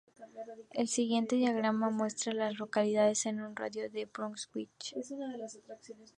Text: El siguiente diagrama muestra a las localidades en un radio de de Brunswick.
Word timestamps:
El 0.71 0.87
siguiente 0.87 1.35
diagrama 1.35 1.91
muestra 1.91 2.31
a 2.31 2.35
las 2.35 2.57
localidades 2.57 3.27
en 3.27 3.39
un 3.39 3.55
radio 3.55 3.83
de 3.83 3.89
de 3.89 4.05
Brunswick. 4.07 4.73